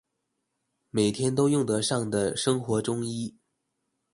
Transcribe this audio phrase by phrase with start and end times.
[0.89, 3.37] 每天都用得上的生活中醫